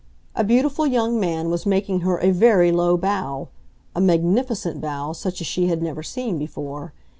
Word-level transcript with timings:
A 0.35 0.43
beautiful 0.43 0.87
young 0.87 1.19
man 1.19 1.51
was 1.51 1.67
making 1.67 1.99
her 1.99 2.17
a 2.19 2.31
very 2.31 2.71
low 2.71 2.97
bow—a 2.97 4.01
magnificent 4.01 4.81
bow, 4.81 5.11
such 5.13 5.41
as 5.41 5.45
she 5.45 5.67
had 5.67 5.83
never 5.83 6.01
seen 6.01 6.39
before. 6.39 6.91